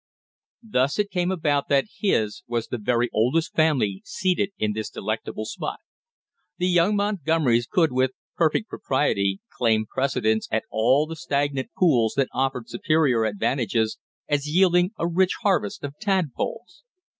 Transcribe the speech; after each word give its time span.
Thus 0.67 0.97
it 0.97 1.11
came 1.11 1.29
about 1.29 1.69
that 1.69 1.85
his 1.99 2.41
was 2.47 2.67
the 2.69 2.79
very 2.79 3.07
oldest 3.13 3.53
family 3.55 4.01
seated 4.03 4.49
in 4.57 4.73
this 4.73 4.89
delectable 4.89 5.45
spot. 5.45 5.77
The 6.57 6.65
young 6.65 6.95
Montgomerys 6.95 7.67
could 7.67 7.91
with 7.91 8.09
perfect 8.35 8.67
propriety 8.67 9.41
claim 9.55 9.85
precedence 9.85 10.47
at 10.49 10.63
all 10.71 11.05
the 11.05 11.15
stagnant 11.15 11.69
pools 11.77 12.15
that 12.17 12.29
offered 12.33 12.67
superior 12.67 13.25
advantages 13.25 13.99
as 14.27 14.49
yielding 14.51 14.89
a 14.97 15.07
rich 15.07 15.33
harvest 15.43 15.83
of 15.83 15.93
tadpoles. 16.01 16.83